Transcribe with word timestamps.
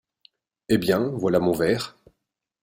Eh 0.69 0.79
bien, 0.79 1.09
voilà 1.13 1.37
mon 1.39 1.51
ver!… 1.53 1.95